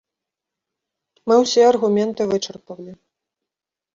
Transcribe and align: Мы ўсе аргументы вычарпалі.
Мы 1.31 1.37
ўсе 1.43 1.61
аргументы 1.73 2.21
вычарпалі. 2.31 2.91